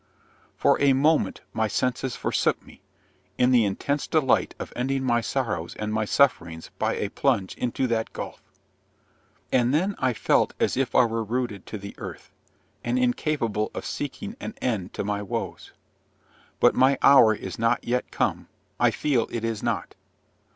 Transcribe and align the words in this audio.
'"For 0.57 0.81
a 0.81 0.93
moment 0.93 1.41
my 1.53 1.67
senses 1.67 2.15
forsook 2.15 2.65
me, 2.65 2.81
in 3.37 3.51
the 3.51 3.65
intense 3.65 4.07
delight 4.07 4.55
of 4.57 4.73
ending 4.75 5.03
my 5.03 5.21
sorrows 5.21 5.75
and 5.75 5.93
my 5.93 6.05
sufferings 6.05 6.71
by 6.79 6.95
a 6.95 7.11
plunge 7.11 7.53
into 7.53 7.85
that 7.85 8.11
gulf! 8.11 8.41
And 9.51 9.75
then 9.75 9.93
I 9.99 10.13
felt 10.13 10.55
as 10.59 10.75
if 10.75 10.95
I 10.95 11.05
were 11.05 11.23
rooted 11.23 11.67
to 11.67 11.77
the 11.77 11.93
earth, 11.99 12.31
and 12.83 12.97
incapable 12.97 13.69
of 13.75 13.85
seeking 13.85 14.35
an 14.39 14.55
end 14.59 14.91
to 14.95 15.03
my 15.03 15.21
woes! 15.21 15.71
But 16.59 16.73
my 16.73 16.97
hour 17.03 17.35
is 17.35 17.59
not 17.59 17.83
yet 17.83 18.09
come: 18.09 18.47
I 18.79 18.89
feel 18.89 19.27
it 19.29 19.43
is 19.43 19.61
not. 19.61 19.93